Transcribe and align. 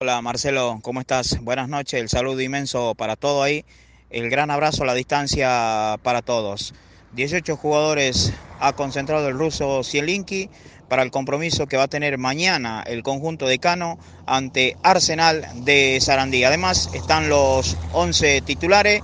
Hola 0.00 0.22
Marcelo, 0.22 0.78
¿cómo 0.80 1.00
estás? 1.00 1.40
Buenas 1.42 1.68
noches, 1.68 2.00
el 2.00 2.08
saludo 2.08 2.40
inmenso 2.40 2.94
para 2.94 3.16
todo 3.16 3.42
ahí, 3.42 3.64
el 4.10 4.30
gran 4.30 4.48
abrazo 4.48 4.84
a 4.84 4.86
la 4.86 4.94
distancia 4.94 5.98
para 6.04 6.22
todos. 6.22 6.72
18 7.14 7.56
jugadores 7.56 8.32
ha 8.60 8.74
concentrado 8.74 9.26
el 9.26 9.36
ruso 9.36 9.82
Zielinski 9.82 10.50
para 10.88 11.02
el 11.02 11.10
compromiso 11.10 11.66
que 11.66 11.76
va 11.76 11.82
a 11.82 11.88
tener 11.88 12.16
mañana 12.16 12.84
el 12.86 13.02
conjunto 13.02 13.48
de 13.48 13.58
Cano 13.58 13.98
ante 14.24 14.76
Arsenal 14.84 15.44
de 15.64 15.98
Sarandí. 16.00 16.44
Además 16.44 16.90
están 16.94 17.28
los 17.28 17.76
11 17.92 18.42
titulares 18.42 19.02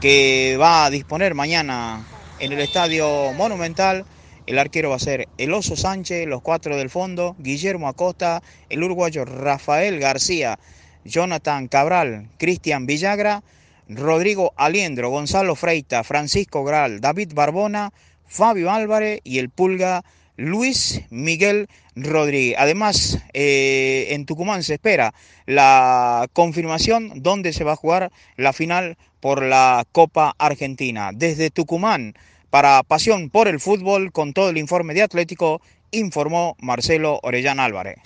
que 0.00 0.56
va 0.60 0.86
a 0.86 0.90
disponer 0.90 1.34
mañana 1.34 2.04
en 2.40 2.52
el 2.52 2.58
Estadio 2.58 3.32
Monumental. 3.34 4.04
El 4.46 4.58
arquero 4.58 4.90
va 4.90 4.96
a 4.96 5.00
ser 5.00 5.28
el 5.38 5.54
Oso 5.54 5.74
Sánchez, 5.74 6.26
los 6.26 6.42
cuatro 6.42 6.76
del 6.76 6.90
fondo, 6.90 7.34
Guillermo 7.38 7.88
Acosta, 7.88 8.42
el 8.68 8.82
uruguayo 8.82 9.24
Rafael 9.24 9.98
García, 9.98 10.58
Jonathan 11.04 11.66
Cabral, 11.68 12.28
Cristian 12.38 12.84
Villagra, 12.84 13.42
Rodrigo 13.88 14.52
Aliendro, 14.56 15.08
Gonzalo 15.08 15.54
Freita, 15.54 16.04
Francisco 16.04 16.62
Gral, 16.62 17.00
David 17.00 17.32
Barbona, 17.34 17.92
Fabio 18.26 18.70
Álvarez 18.70 19.20
y 19.24 19.38
el 19.38 19.48
Pulga 19.48 20.04
Luis 20.36 21.02
Miguel 21.10 21.68
Rodríguez. 21.94 22.56
Además, 22.58 23.20
eh, 23.32 24.08
en 24.10 24.26
Tucumán 24.26 24.62
se 24.62 24.74
espera 24.74 25.14
la 25.46 26.28
confirmación 26.32 27.22
donde 27.22 27.52
se 27.52 27.64
va 27.64 27.72
a 27.72 27.76
jugar 27.76 28.10
la 28.36 28.52
final 28.52 28.96
por 29.20 29.42
la 29.42 29.86
Copa 29.92 30.34
Argentina. 30.38 31.12
Desde 31.14 31.50
Tucumán, 31.50 32.14
para 32.54 32.84
Pasión 32.84 33.30
por 33.30 33.48
el 33.48 33.58
Fútbol, 33.58 34.12
con 34.12 34.32
todo 34.32 34.48
el 34.48 34.58
informe 34.58 34.94
de 34.94 35.02
Atlético, 35.02 35.60
informó 35.90 36.54
Marcelo 36.60 37.18
Orellán 37.24 37.58
Álvarez. 37.58 37.96